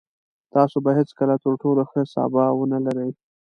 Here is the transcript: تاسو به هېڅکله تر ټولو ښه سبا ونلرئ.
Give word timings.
تاسو 0.53 0.77
به 0.85 0.91
هېڅکله 0.99 1.35
تر 1.43 1.53
ټولو 1.61 1.81
ښه 1.89 2.01
سبا 2.13 2.45
ونلرئ. 2.59 3.09